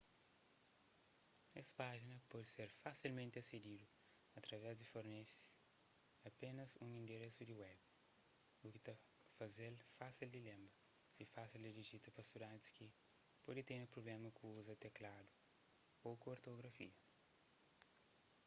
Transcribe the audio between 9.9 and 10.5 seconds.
fásil di